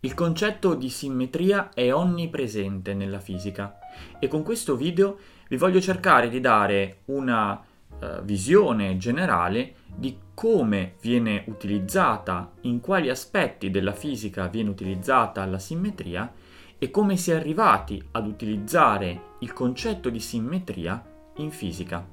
[0.00, 3.80] Il concetto di simmetria è onnipresente nella fisica
[4.20, 7.60] e con questo video vi voglio cercare di dare una
[7.98, 15.58] uh, visione generale di come viene utilizzata, in quali aspetti della fisica viene utilizzata la
[15.58, 16.32] simmetria
[16.78, 21.04] e come si è arrivati ad utilizzare il concetto di simmetria
[21.38, 22.06] in fisica.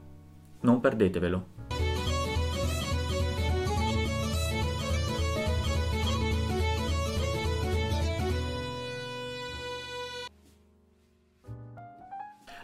[0.61, 1.54] Non perdetevelo.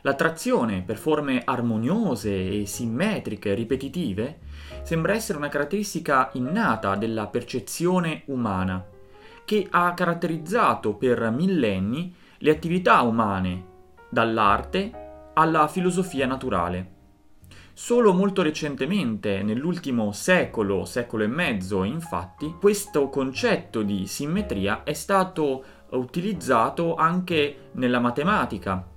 [0.03, 4.39] L'attrazione per forme armoniose e simmetriche, ripetitive,
[4.81, 8.83] sembra essere una caratteristica innata della percezione umana,
[9.45, 13.65] che ha caratterizzato per millenni le attività umane,
[14.09, 16.99] dall'arte alla filosofia naturale.
[17.73, 25.63] Solo molto recentemente, nell'ultimo secolo, secolo e mezzo, infatti, questo concetto di simmetria è stato
[25.91, 28.90] utilizzato anche nella matematica,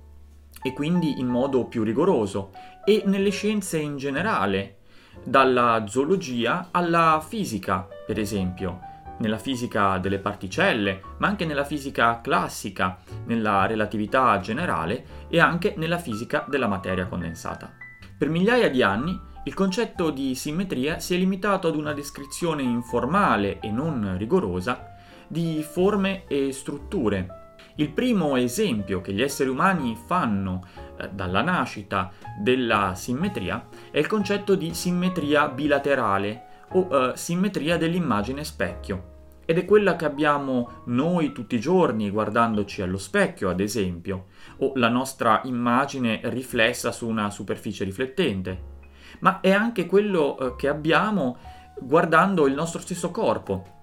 [0.65, 2.49] e quindi in modo più rigoroso,
[2.83, 4.77] e nelle scienze in generale,
[5.23, 8.79] dalla zoologia alla fisica, per esempio,
[9.19, 15.99] nella fisica delle particelle, ma anche nella fisica classica, nella relatività generale e anche nella
[15.99, 17.71] fisica della materia condensata.
[18.17, 23.59] Per migliaia di anni il concetto di simmetria si è limitato ad una descrizione informale
[23.59, 24.95] e non rigorosa
[25.27, 27.44] di forme e strutture
[27.77, 30.65] il primo esempio che gli esseri umani fanno
[30.97, 38.43] eh, dalla nascita della simmetria è il concetto di simmetria bilaterale o eh, simmetria dell'immagine
[38.43, 39.13] specchio.
[39.45, 44.27] Ed è quella che abbiamo noi tutti i giorni guardandoci allo specchio, ad esempio,
[44.59, 48.73] o la nostra immagine riflessa su una superficie riflettente.
[49.19, 51.37] Ma è anche quello eh, che abbiamo
[51.77, 53.74] guardando il nostro stesso corpo,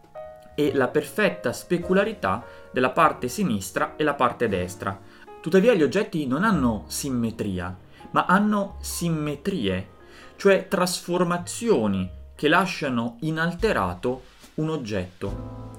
[0.54, 4.98] e la perfetta specularità della parte sinistra e la parte destra.
[5.40, 7.76] Tuttavia gli oggetti non hanno simmetria,
[8.10, 9.88] ma hanno simmetrie,
[10.36, 14.22] cioè trasformazioni che lasciano inalterato
[14.54, 15.70] un oggetto.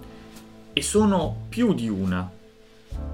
[0.74, 2.30] E sono più di una.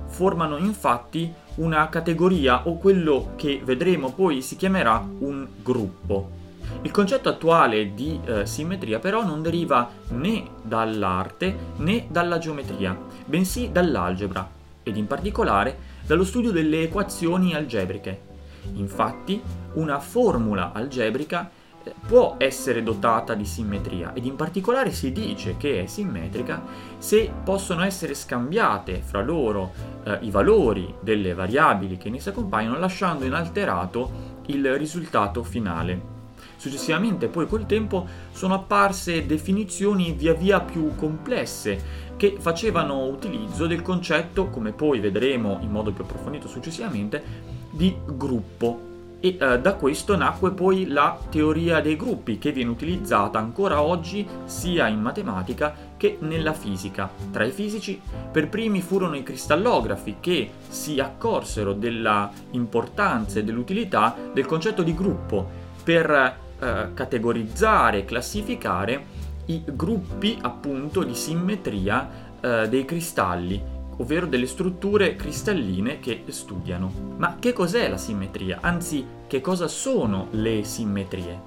[0.08, 6.39] Formano infatti una categoria o quello che vedremo poi si chiamerà un gruppo.
[6.82, 13.72] Il concetto attuale di eh, simmetria però non deriva né dall'arte né dalla geometria, bensì
[13.72, 14.50] dall'algebra
[14.84, 18.28] ed in particolare dallo studio delle equazioni algebriche.
[18.76, 19.42] Infatti,
[19.74, 21.50] una formula algebrica
[21.84, 26.62] eh, può essere dotata di simmetria ed in particolare si dice che è simmetrica
[26.98, 29.72] se possono essere scambiate fra loro
[30.04, 36.19] eh, i valori delle variabili che ne si accompagnano lasciando inalterato il risultato finale.
[36.58, 43.82] Successivamente poi col tempo sono apparse definizioni via via più complesse che facevano utilizzo del
[43.82, 47.24] concetto, come poi vedremo in modo più approfondito successivamente,
[47.72, 48.88] di gruppo.
[49.22, 54.26] E eh, da questo nacque poi la teoria dei gruppi che viene utilizzata ancora oggi
[54.46, 57.10] sia in matematica che nella fisica.
[57.32, 58.00] Tra i fisici
[58.32, 64.94] per primi furono i cristallografi che si accorsero della importanza e dell'utilità del concetto di
[64.94, 65.59] gruppo
[65.90, 69.04] per eh, categorizzare, classificare
[69.46, 73.60] i gruppi appunto di simmetria eh, dei cristalli,
[73.98, 76.92] ovvero delle strutture cristalline che studiano.
[77.18, 78.60] Ma che cos'è la simmetria?
[78.62, 81.42] Anzi, che cosa sono le simmetrie?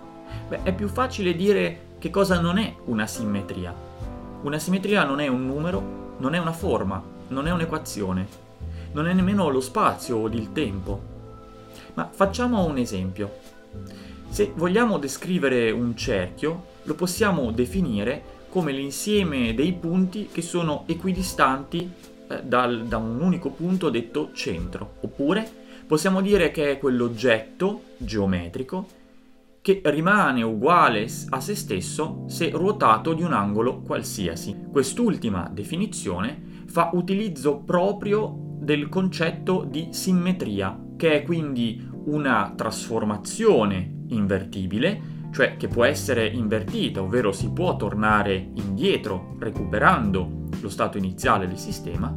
[0.48, 3.72] Beh, è più facile dire che cosa non è una simmetria.
[4.42, 8.26] Una simmetria non è un numero, non è una forma, non è un'equazione,
[8.90, 11.00] non è nemmeno lo spazio o il tempo.
[11.94, 13.38] Ma facciamo un esempio.
[14.32, 21.86] Se vogliamo descrivere un cerchio, lo possiamo definire come l'insieme dei punti che sono equidistanti
[22.28, 24.94] eh, dal, da un unico punto detto centro.
[25.02, 25.46] Oppure
[25.86, 28.86] possiamo dire che è quell'oggetto geometrico
[29.60, 34.56] che rimane uguale a se stesso se ruotato di un angolo qualsiasi.
[34.72, 45.00] Quest'ultima definizione fa utilizzo proprio del concetto di simmetria, che è quindi una trasformazione invertibile,
[45.32, 51.58] cioè che può essere invertita, ovvero si può tornare indietro recuperando lo stato iniziale del
[51.58, 52.14] sistema,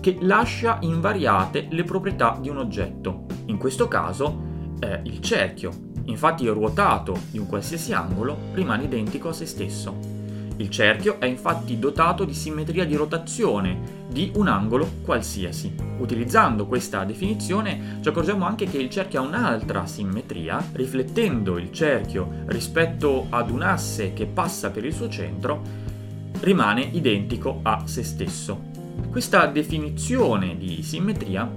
[0.00, 3.26] che lascia invariate le proprietà di un oggetto.
[3.46, 5.70] In questo caso eh, il cerchio,
[6.04, 10.15] infatti ruotato di un qualsiasi angolo, rimane identico a se stesso.
[10.58, 15.74] Il cerchio è infatti dotato di simmetria di rotazione di un angolo qualsiasi.
[15.98, 22.44] Utilizzando questa definizione ci accorgiamo anche che il cerchio ha un'altra simmetria, riflettendo il cerchio
[22.46, 25.60] rispetto ad un asse che passa per il suo centro,
[26.40, 28.74] rimane identico a se stesso.
[29.10, 31.50] Questa definizione di simmetria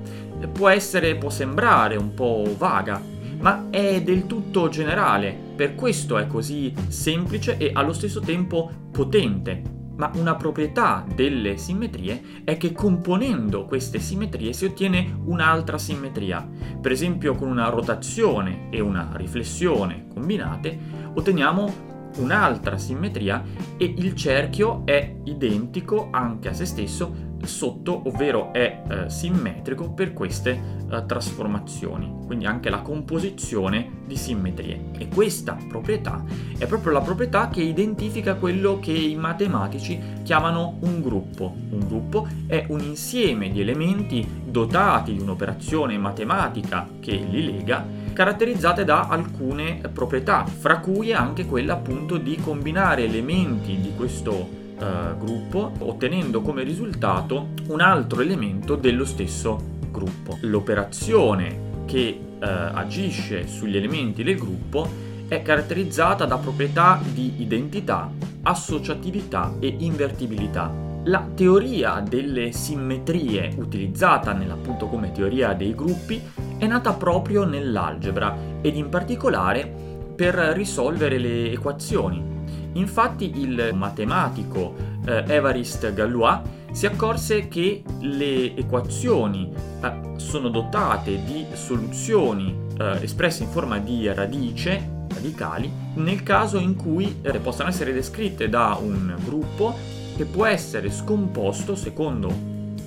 [0.51, 3.01] può essere, può sembrare un po' vaga,
[3.39, 9.77] ma è del tutto generale, per questo è così semplice e allo stesso tempo potente.
[9.95, 16.47] Ma una proprietà delle simmetrie è che componendo queste simmetrie si ottiene un'altra simmetria.
[16.81, 20.77] Per esempio con una rotazione e una riflessione combinate
[21.13, 21.87] otteniamo
[22.17, 23.43] un'altra simmetria
[23.77, 30.13] e il cerchio è identico anche a se stesso sotto, ovvero è eh, simmetrico per
[30.13, 30.51] queste
[30.91, 34.91] eh, trasformazioni, quindi anche la composizione di simmetrie.
[34.97, 36.23] E questa proprietà
[36.57, 41.53] è proprio la proprietà che identifica quello che i matematici chiamano un gruppo.
[41.69, 48.83] Un gruppo è un insieme di elementi dotati di un'operazione matematica che li lega, caratterizzate
[48.83, 55.71] da alcune proprietà, fra cui anche quella appunto di combinare elementi di questo eh, gruppo,
[55.79, 60.37] ottenendo come risultato un altro elemento dello stesso gruppo.
[60.41, 64.87] L'operazione che eh, agisce sugli elementi del gruppo
[65.27, 68.11] è caratterizzata da proprietà di identità,
[68.43, 70.87] associatività e invertibilità.
[71.03, 76.21] La teoria delle simmetrie, utilizzata appunto come teoria dei gruppi,
[76.57, 79.71] è nata proprio nell'algebra ed in particolare
[80.15, 82.38] per risolvere le equazioni.
[82.73, 84.75] Infatti il matematico
[85.05, 89.51] eh, Évariste Galois si accorse che le equazioni
[89.81, 96.75] eh, sono dotate di soluzioni eh, espresse in forma di radice, radicali, nel caso in
[96.75, 99.75] cui eh, possano essere descritte da un gruppo
[100.15, 102.31] che può essere scomposto secondo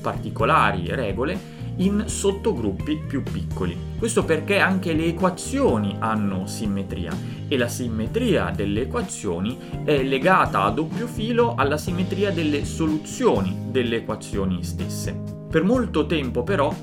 [0.01, 3.77] particolari regole in sottogruppi più piccoli.
[3.99, 7.17] Questo perché anche le equazioni hanno simmetria
[7.49, 13.97] e la simmetria delle equazioni è legata a doppio filo alla simmetria delle soluzioni delle
[13.97, 15.41] equazioni stesse.
[15.49, 16.75] Per molto tempo però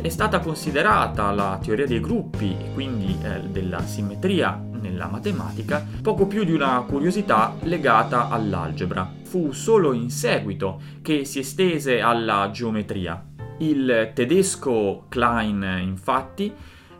[0.00, 6.26] è stata considerata la teoria dei gruppi e quindi eh, della simmetria nella matematica poco
[6.26, 9.10] più di una curiosità legata all'algebra.
[9.24, 13.27] Fu solo in seguito che si estese alla geometria
[13.58, 16.52] il tedesco Klein, infatti,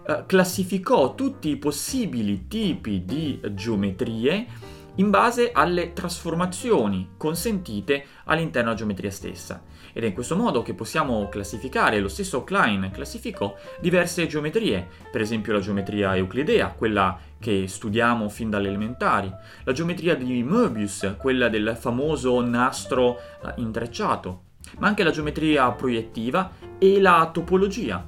[0.06, 4.46] eh, classificò tutti i possibili tipi di geometrie
[4.99, 9.62] in base alle trasformazioni consentite all'interno della geometria stessa.
[9.93, 15.20] Ed è in questo modo che possiamo classificare, lo stesso Klein classificò diverse geometrie, per
[15.20, 19.32] esempio la geometria euclidea, quella che studiamo fin dalle elementari,
[19.64, 24.43] la geometria di Möbius, quella del famoso nastro eh, intrecciato,
[24.78, 28.06] ma anche la geometria proiettiva e la topologia.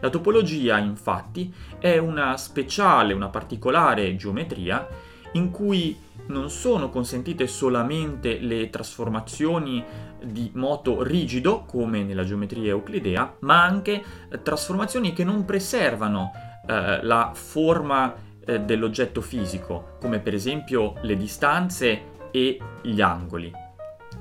[0.00, 4.86] La topologia, infatti, è una speciale, una particolare geometria
[5.32, 5.96] in cui
[6.26, 9.84] non sono consentite solamente le trasformazioni
[10.22, 14.02] di moto rigido, come nella geometria euclidea, ma anche
[14.42, 16.30] trasformazioni che non preservano
[16.66, 18.14] eh, la forma
[18.44, 23.52] eh, dell'oggetto fisico, come per esempio le distanze e gli angoli.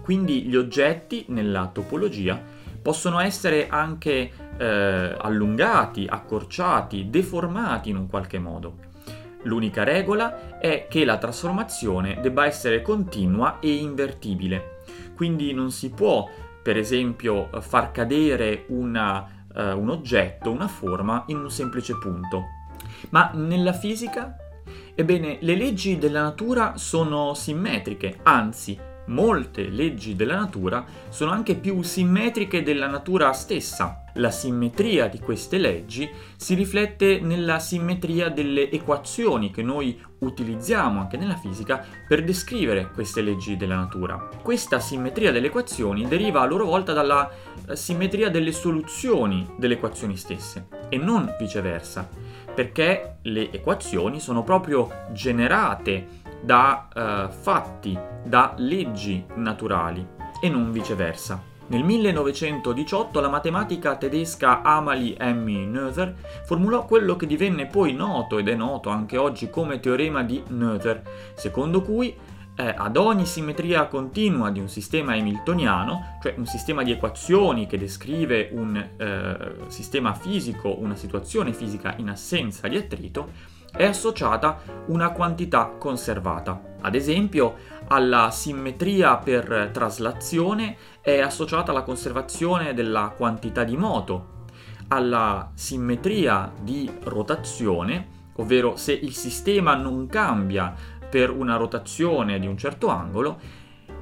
[0.01, 2.41] Quindi gli oggetti nella topologia
[2.81, 8.87] possono essere anche eh, allungati, accorciati, deformati in un qualche modo.
[9.43, 14.77] L'unica regola è che la trasformazione debba essere continua e invertibile.
[15.15, 16.29] Quindi non si può,
[16.61, 22.43] per esempio, far cadere una, uh, un oggetto, una forma, in un semplice punto.
[23.09, 24.35] Ma nella fisica?
[24.93, 28.77] Ebbene, le leggi della natura sono simmetriche, anzi,
[29.09, 34.03] molte leggi della natura sono anche più simmetriche della natura stessa.
[34.13, 41.17] La simmetria di queste leggi si riflette nella simmetria delle equazioni che noi utilizziamo anche
[41.17, 44.29] nella fisica per descrivere queste leggi della natura.
[44.41, 47.29] Questa simmetria delle equazioni deriva a loro volta dalla
[47.67, 52.09] eh, simmetria delle soluzioni delle equazioni stesse e non viceversa,
[52.53, 60.05] perché le equazioni sono proprio generate da uh, fatti, da leggi naturali
[60.41, 61.49] e non viceversa.
[61.67, 66.15] Nel 1918 la matematica tedesca Amalie Emmy Noether
[66.45, 71.03] formulò quello che divenne poi noto ed è noto anche oggi come teorema di Noether,
[71.35, 72.15] secondo cui
[72.55, 77.77] eh, ad ogni simmetria continua di un sistema hamiltoniano, cioè un sistema di equazioni che
[77.77, 83.29] descrive un eh, sistema fisico, una situazione fisica in assenza di attrito,
[83.71, 86.61] è associata una quantità conservata.
[86.81, 87.55] Ad esempio,
[87.87, 94.37] alla simmetria per traslazione è associata la conservazione della quantità di moto.
[94.89, 100.73] Alla simmetria di rotazione, ovvero se il sistema non cambia
[101.09, 103.39] per una rotazione di un certo angolo,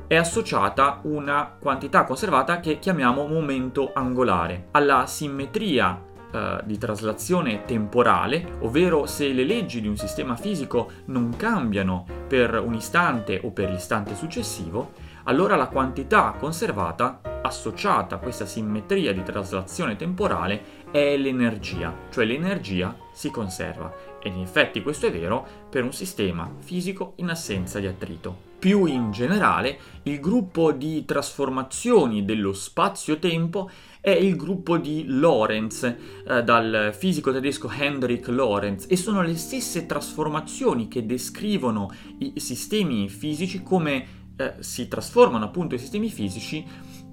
[0.07, 4.69] è associata una quantità conservata che chiamiamo momento angolare.
[4.71, 6.01] Alla simmetria
[6.37, 12.61] eh, di traslazione temporale, ovvero se le leggi di un sistema fisico non cambiano per
[12.63, 14.91] un istante o per l'istante successivo,
[15.23, 22.95] allora la quantità conservata associata a questa simmetria di traslazione temporale è l'energia, cioè l'energia
[23.11, 23.93] si conserva.
[24.21, 28.45] E in effetti questo è vero per un sistema fisico in assenza di attrito.
[28.59, 33.69] Più in generale, il gruppo di trasformazioni dello spazio-tempo
[34.01, 39.85] è il gruppo di Lorentz, eh, dal fisico tedesco Hendrik Lorentz, e sono le stesse
[39.85, 46.63] trasformazioni che descrivono i sistemi fisici come eh, si trasformano appunto i sistemi fisici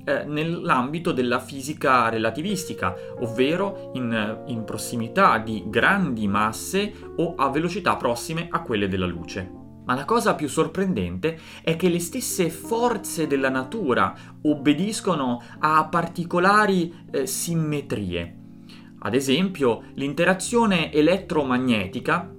[0.05, 7.97] eh, nell'ambito della fisica relativistica, ovvero in, in prossimità di grandi masse o a velocità
[7.97, 9.63] prossime a quelle della luce.
[9.85, 17.07] Ma la cosa più sorprendente è che le stesse forze della natura obbediscono a particolari
[17.11, 18.39] eh, simmetrie.
[19.01, 22.33] Ad esempio, l'interazione elettromagnetica,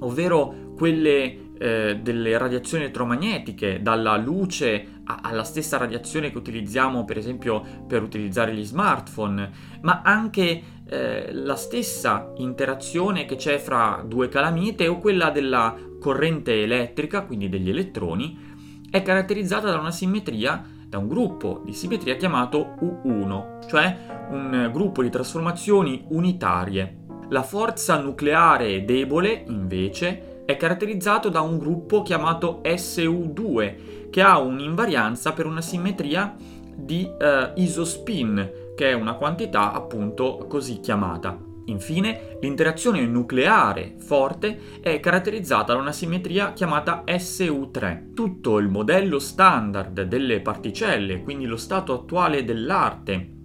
[0.00, 7.18] ovvero quelle eh, delle radiazioni elettromagnetiche, dalla luce a- alla stessa radiazione che utilizziamo per
[7.18, 9.50] esempio per utilizzare gli smartphone,
[9.82, 16.62] ma anche eh, la stessa interazione che c'è fra due calamite o quella della corrente
[16.62, 18.48] elettrica, quindi degli elettroni,
[18.90, 23.96] è caratterizzata da una simmetria da un gruppo di simmetria chiamato U1, cioè
[24.30, 26.96] un gruppo di trasformazioni unitarie.
[27.28, 35.32] La forza nucleare debole, invece, è caratterizzato da un gruppo chiamato SU2 che ha un'invarianza
[35.32, 36.34] per una simmetria
[36.74, 41.38] di eh, isospin, che è una quantità appunto così chiamata.
[41.66, 48.12] Infine, l'interazione nucleare forte è caratterizzata da una simmetria chiamata SU3.
[48.12, 53.38] Tutto il modello standard delle particelle, quindi lo stato attuale dell'arte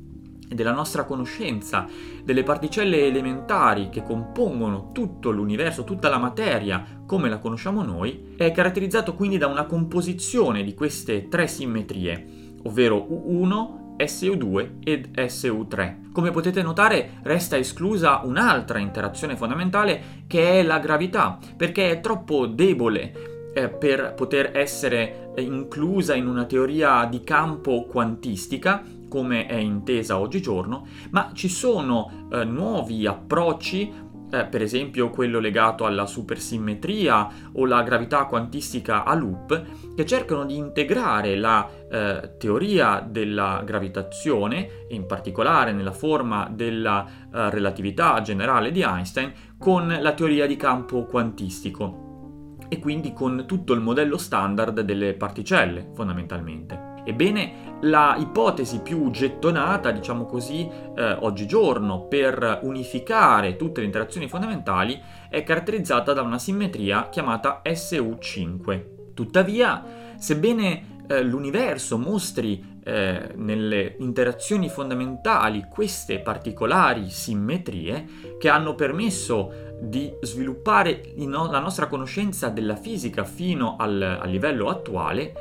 [0.50, 1.88] della nostra conoscenza
[2.24, 8.52] delle particelle elementari che compongono tutto l'universo, tutta la materia come la conosciamo noi, è
[8.52, 16.12] caratterizzato quindi da una composizione di queste tre simmetrie, ovvero U1, SU2 ed SU3.
[16.12, 22.46] Come potete notare resta esclusa un'altra interazione fondamentale che è la gravità, perché è troppo
[22.46, 28.84] debole eh, per poter essere inclusa in una teoria di campo quantistica
[29.16, 33.90] come è intesa oggigiorno, ma ci sono eh, nuovi approcci,
[34.30, 40.44] eh, per esempio quello legato alla supersimmetria o la gravità quantistica a loop, che cercano
[40.44, 48.70] di integrare la eh, teoria della gravitazione, in particolare nella forma della eh, relatività generale
[48.74, 54.82] di Einstein, con la teoria di campo quantistico e quindi con tutto il modello standard
[54.82, 56.95] delle particelle fondamentalmente.
[57.06, 65.00] Ebbene, la ipotesi più gettonata, diciamo così, eh, oggigiorno per unificare tutte le interazioni fondamentali
[65.30, 69.14] è caratterizzata da una simmetria chiamata SU5.
[69.14, 69.84] Tuttavia,
[70.18, 78.06] sebbene eh, l'universo mostri eh, nelle interazioni fondamentali queste particolari simmetrie
[78.40, 85.34] che hanno permesso di sviluppare la nostra conoscenza della fisica fino al, al livello attuale,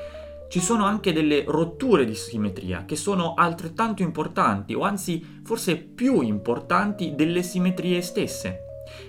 [0.54, 6.20] ci sono anche delle rotture di simmetria che sono altrettanto importanti o anzi forse più
[6.20, 8.60] importanti delle simmetrie stesse.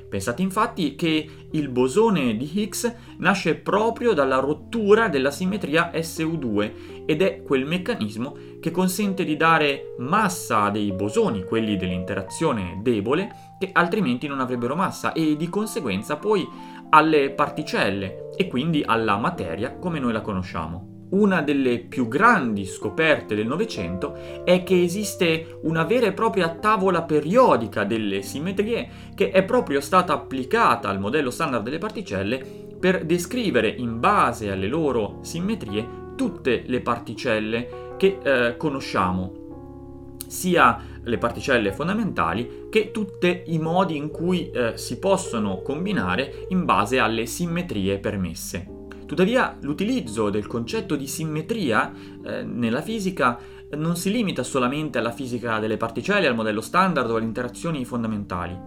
[0.10, 7.22] Pensate infatti che il bosone di Higgs nasce proprio dalla rottura della simmetria SU2 ed
[7.22, 13.70] è quel meccanismo che consente di dare massa a dei bosoni, quelli dell'interazione debole, che
[13.72, 16.44] altrimenti non avrebbero massa e di conseguenza poi
[16.90, 23.36] alle particelle e quindi alla materia come noi la conosciamo una delle più grandi scoperte
[23.36, 29.44] del Novecento è che esiste una vera e propria tavola periodica delle simmetrie che è
[29.44, 36.04] proprio stata applicata al modello standard delle particelle per descrivere in base alle loro simmetrie
[36.16, 44.10] tutte le particelle che eh, conosciamo, sia le particelle fondamentali che tutti i modi in
[44.10, 48.75] cui eh, si possono combinare in base alle simmetrie permesse.
[49.06, 51.92] Tuttavia l'utilizzo del concetto di simmetria
[52.24, 53.40] eh, nella fisica
[53.76, 58.58] non si limita solamente alla fisica delle particelle, al modello standard o alle interazioni fondamentali,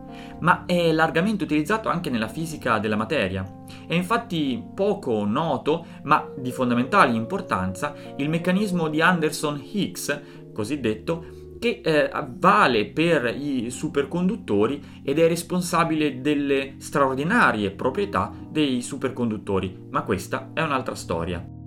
[0.41, 3.65] ma è largamente utilizzato anche nella fisica della materia.
[3.87, 10.21] È infatti poco noto, ma di fondamentale importanza, il meccanismo di Anderson-Higgs,
[10.53, 19.87] cosiddetto, che eh, vale per i superconduttori ed è responsabile delle straordinarie proprietà dei superconduttori,
[19.91, 21.58] ma questa è un'altra storia.